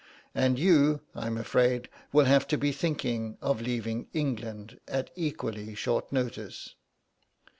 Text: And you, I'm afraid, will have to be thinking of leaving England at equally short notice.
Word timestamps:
And 0.33 0.57
you, 0.57 1.01
I'm 1.13 1.37
afraid, 1.37 1.87
will 2.11 2.25
have 2.25 2.47
to 2.47 2.57
be 2.57 2.71
thinking 2.71 3.37
of 3.39 3.61
leaving 3.61 4.07
England 4.13 4.79
at 4.87 5.11
equally 5.15 5.75
short 5.75 6.11
notice. 6.11 6.73